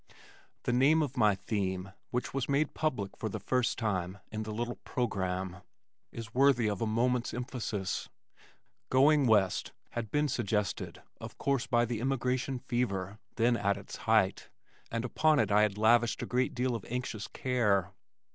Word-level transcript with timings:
The 0.63 0.73
name 0.73 1.03
of 1.03 1.15
my 1.15 1.35
theme, 1.35 1.91
(which 2.09 2.33
was 2.33 2.49
made 2.49 2.73
public 2.73 3.15
for 3.15 3.29
the 3.29 3.39
first 3.39 3.77
time 3.77 4.17
in 4.31 4.41
the 4.41 4.51
little 4.51 4.77
programme) 4.77 5.57
is 6.11 6.33
worthy 6.33 6.67
of 6.67 6.81
a 6.81 6.87
moment's 6.87 7.35
emphasis. 7.35 8.09
Going 8.89 9.27
West 9.27 9.73
had 9.91 10.09
been 10.09 10.27
suggested, 10.27 11.03
of 11.19 11.37
course 11.37 11.67
by 11.67 11.85
the 11.85 12.01
emigration 12.01 12.57
fever, 12.57 13.19
then 13.35 13.55
at 13.55 13.77
its 13.77 13.97
height, 14.09 14.49
and 14.89 15.05
upon 15.05 15.37
it 15.37 15.51
I 15.51 15.61
had 15.61 15.77
lavished 15.77 16.23
a 16.23 16.25
great 16.25 16.55
deal 16.55 16.73
of 16.73 16.83
anxious 16.89 17.27
care. 17.27 17.91